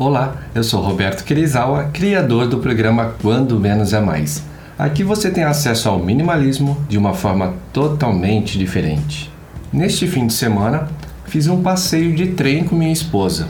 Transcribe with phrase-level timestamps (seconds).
[0.00, 4.44] Olá, eu sou Roberto Kirizawa, criador do programa Quando Menos é Mais.
[4.78, 9.28] Aqui você tem acesso ao minimalismo de uma forma totalmente diferente.
[9.72, 10.86] Neste fim de semana,
[11.24, 13.48] fiz um passeio de trem com minha esposa.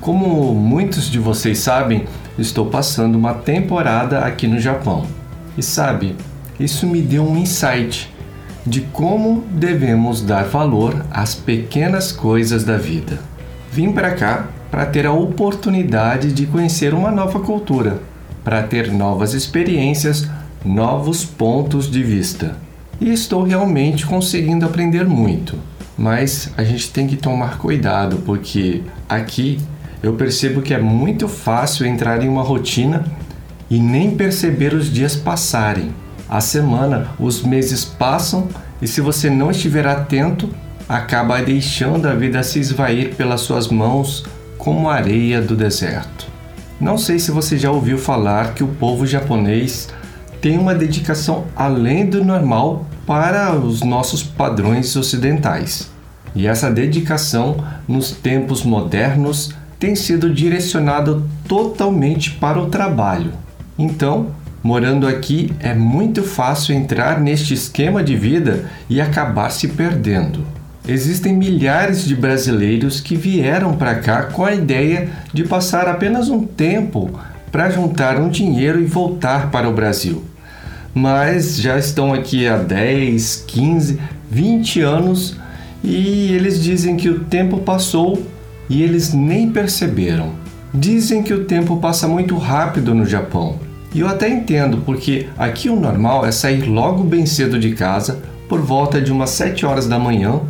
[0.00, 2.04] Como muitos de vocês sabem,
[2.38, 5.04] estou passando uma temporada aqui no Japão.
[5.58, 6.14] E sabe,
[6.60, 8.08] isso me deu um insight
[8.64, 13.18] de como devemos dar valor às pequenas coisas da vida.
[13.72, 18.00] Vim para cá para ter a oportunidade de conhecer uma nova cultura,
[18.44, 20.28] para ter novas experiências,
[20.64, 22.56] novos pontos de vista.
[23.00, 25.56] E estou realmente conseguindo aprender muito.
[25.96, 29.58] Mas a gente tem que tomar cuidado porque aqui
[30.02, 33.04] eu percebo que é muito fácil entrar em uma rotina
[33.70, 35.90] e nem perceber os dias passarem.
[36.28, 38.48] A semana, os meses passam
[38.80, 40.50] e se você não estiver atento,
[40.88, 44.24] acaba deixando a vida se esvair pelas suas mãos
[44.66, 46.26] como areia do deserto.
[46.80, 49.88] Não sei se você já ouviu falar que o povo japonês
[50.40, 55.88] tem uma dedicação além do normal para os nossos padrões ocidentais.
[56.34, 63.34] E essa dedicação, nos tempos modernos, tem sido direcionada totalmente para o trabalho.
[63.78, 64.32] Então,
[64.64, 70.44] morando aqui, é muito fácil entrar neste esquema de vida e acabar se perdendo.
[70.88, 76.46] Existem milhares de brasileiros que vieram para cá com a ideia de passar apenas um
[76.46, 77.10] tempo
[77.50, 80.22] para juntar um dinheiro e voltar para o Brasil.
[80.94, 85.36] Mas já estão aqui há 10, 15, 20 anos
[85.82, 88.22] e eles dizem que o tempo passou
[88.70, 90.30] e eles nem perceberam.
[90.72, 93.58] Dizem que o tempo passa muito rápido no Japão.
[93.92, 98.20] E eu até entendo, porque aqui o normal é sair logo bem cedo de casa,
[98.48, 100.40] por volta de umas 7 horas da manhã,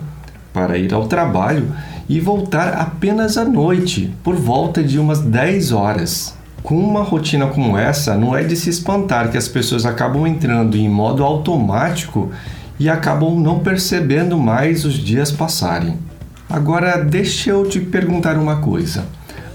[0.57, 1.71] para ir ao trabalho
[2.09, 6.35] e voltar apenas à noite, por volta de umas 10 horas.
[6.63, 10.75] Com uma rotina como essa, não é de se espantar que as pessoas acabam entrando
[10.75, 12.31] em modo automático
[12.81, 15.99] e acabam não percebendo mais os dias passarem.
[16.49, 19.05] Agora, deixa eu te perguntar uma coisa.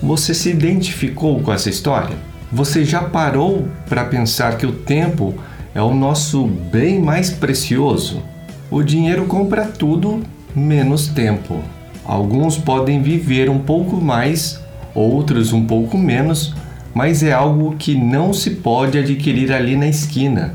[0.03, 2.15] Você se identificou com essa história?
[2.51, 5.33] Você já parou para pensar que o tempo
[5.73, 8.21] é o nosso bem mais precioso?
[8.69, 10.21] O dinheiro compra tudo
[10.55, 11.61] menos tempo.
[12.05, 14.59] Alguns podem viver um pouco mais,
[14.93, 16.53] outros um pouco menos,
[16.93, 20.53] mas é algo que não se pode adquirir ali na esquina.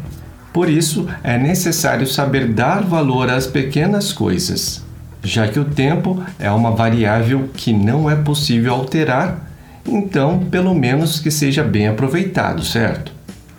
[0.52, 4.82] Por isso, é necessário saber dar valor às pequenas coisas,
[5.22, 9.50] já que o tempo é uma variável que não é possível alterar,
[9.88, 13.12] então, pelo menos que seja bem aproveitado, certo?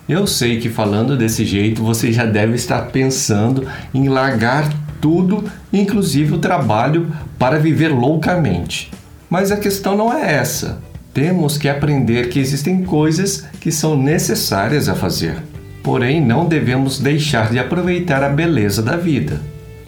[0.09, 4.69] Eu sei que falando desse jeito você já deve estar pensando em largar
[5.01, 8.91] tudo, inclusive o trabalho, para viver loucamente.
[9.29, 10.81] Mas a questão não é essa.
[11.13, 15.37] Temos que aprender que existem coisas que são necessárias a fazer.
[15.83, 19.41] Porém, não devemos deixar de aproveitar a beleza da vida.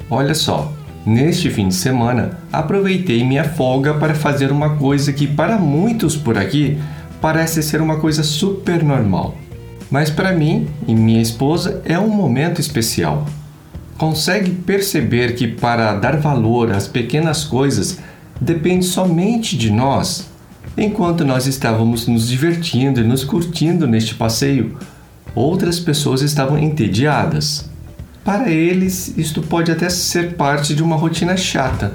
[0.09, 0.73] Olha só,
[1.05, 6.37] neste fim de semana aproveitei minha folga para fazer uma coisa que para muitos por
[6.37, 6.79] aqui
[7.21, 9.35] parece ser uma coisa super normal.
[9.91, 13.25] Mas para mim e minha esposa é um momento especial
[13.99, 17.99] consegue perceber que para dar valor às pequenas coisas
[18.39, 20.29] depende somente de nós?
[20.77, 24.77] Enquanto nós estávamos nos divertindo e nos curtindo neste passeio,
[25.35, 27.69] outras pessoas estavam entediadas.
[28.23, 31.93] Para eles, isto pode até ser parte de uma rotina chata.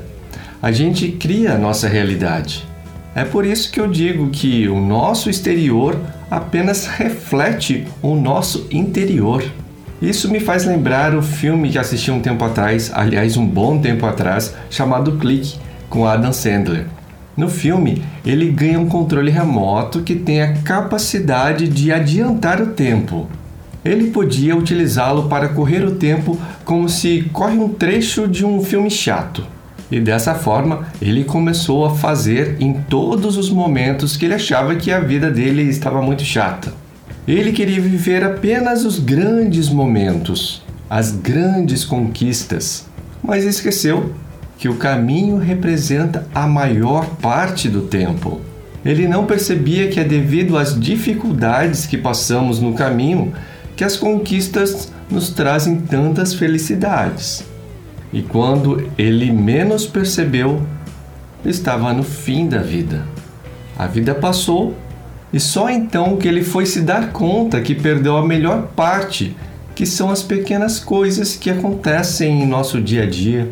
[0.60, 2.66] A gente cria a nossa realidade.
[3.14, 5.98] É por isso que eu digo que o nosso exterior
[6.30, 9.42] apenas reflete o nosso interior.
[10.04, 14.04] Isso me faz lembrar o filme que assisti um tempo atrás, aliás, um bom tempo
[14.04, 16.84] atrás, chamado Clique, com Adam Sandler.
[17.34, 23.26] No filme, ele ganha um controle remoto que tem a capacidade de adiantar o tempo.
[23.82, 28.90] Ele podia utilizá-lo para correr o tempo como se corre um trecho de um filme
[28.90, 29.42] chato.
[29.90, 34.92] E dessa forma, ele começou a fazer em todos os momentos que ele achava que
[34.92, 36.83] a vida dele estava muito chata.
[37.26, 42.86] Ele queria viver apenas os grandes momentos, as grandes conquistas,
[43.22, 44.12] mas esqueceu
[44.58, 48.40] que o caminho representa a maior parte do tempo.
[48.84, 53.32] Ele não percebia que é devido às dificuldades que passamos no caminho
[53.74, 57.42] que as conquistas nos trazem tantas felicidades.
[58.12, 60.62] E quando ele menos percebeu,
[61.44, 63.02] estava no fim da vida.
[63.76, 64.76] A vida passou
[65.34, 69.36] e só então que ele foi se dar conta que perdeu a melhor parte,
[69.74, 73.50] que são as pequenas coisas que acontecem em nosso dia a dia.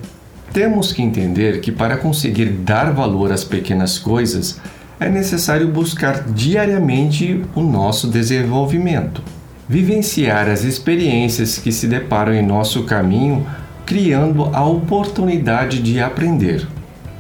[0.53, 4.61] Temos que entender que para conseguir dar valor às pequenas coisas,
[5.01, 9.21] é necessário buscar diariamente o nosso desenvolvimento,
[9.69, 13.45] vivenciar as experiências que se deparam em nosso caminho,
[13.85, 16.65] criando a oportunidade de aprender.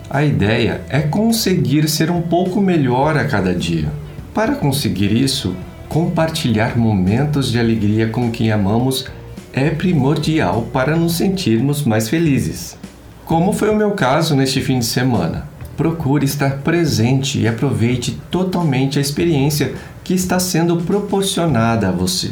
[0.08, 3.88] A ideia é conseguir ser um pouco melhor a cada dia.
[4.34, 5.55] Para conseguir isso,
[5.90, 9.05] compartilhar momentos de alegria com quem amamos
[9.52, 12.79] é primordial para nos sentirmos mais felizes.
[13.26, 15.46] Como foi o meu caso neste fim de semana.
[15.76, 22.31] Procure estar presente e aproveite totalmente a experiência que está sendo proporcionada a você.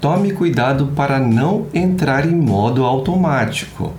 [0.00, 3.92] Tome cuidado para não entrar em modo automático.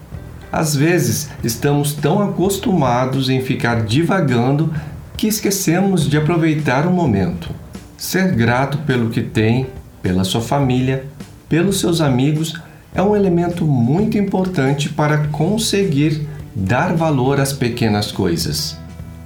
[0.50, 4.74] Às vezes, estamos tão acostumados em ficar divagando
[5.18, 7.50] que esquecemos de aproveitar o momento.
[7.98, 9.68] Ser grato pelo que tem,
[10.02, 11.06] pela sua família,
[11.50, 12.54] pelos seus amigos
[12.94, 18.78] é um elemento muito importante para conseguir dar valor às pequenas coisas.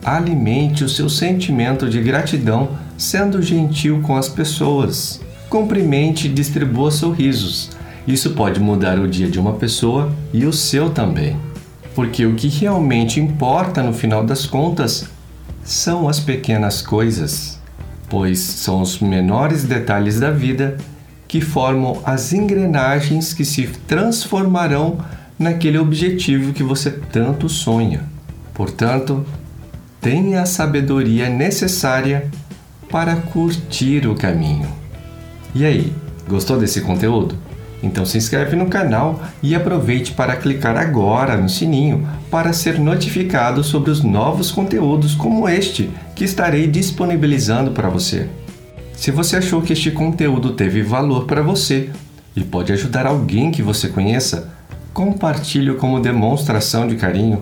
[0.04, 5.22] Alimente o seu sentimento de gratidão sendo gentil com as pessoas.
[5.50, 7.70] Cumprimente e distribua sorrisos
[8.08, 11.38] isso pode mudar o dia de uma pessoa e o seu também.
[11.94, 15.08] Porque o que realmente importa no final das contas
[15.64, 17.60] são as pequenas coisas,
[18.10, 20.78] pois são os menores detalhes da vida
[21.28, 24.98] que formam as engrenagens que se transformarão
[25.40, 28.04] naquele objetivo que você tanto sonha.
[28.54, 29.26] Portanto,
[30.02, 32.30] tenha a sabedoria necessária
[32.90, 34.68] para curtir o caminho.
[35.56, 35.94] E aí,
[36.28, 37.36] gostou desse conteúdo?
[37.84, 43.64] Então se inscreve no canal e aproveite para clicar agora no sininho para ser notificado
[43.64, 48.30] sobre os novos conteúdos como este que estarei disponibilizando para você.
[48.94, 51.90] Se você achou que este conteúdo teve valor para você
[52.36, 54.54] e pode ajudar alguém que você conheça,
[54.94, 57.42] compartilhe como demonstração de carinho.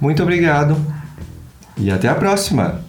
[0.00, 0.76] Muito obrigado
[1.76, 2.80] e até a próxima!